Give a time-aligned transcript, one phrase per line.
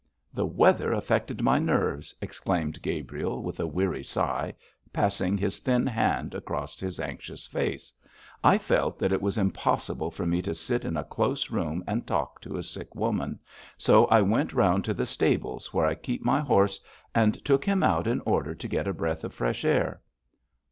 [0.33, 4.51] 'The weather affected my nerves,' explained Gabriel, with a weary sigh,
[4.91, 7.93] passing his thin hand across his anxious face.
[8.43, 12.07] 'I felt that it was impossible for me to sit in a close room and
[12.07, 13.39] talk to a sick woman,
[13.77, 16.79] so I went round to the stables where I keep my horse,
[17.13, 20.01] and took him out in order to get a breath of fresh air.'